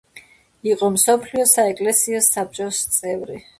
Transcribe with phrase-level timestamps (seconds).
[0.69, 3.41] იყო მსოფლიო საეკლესიო საბჭოს წევრი.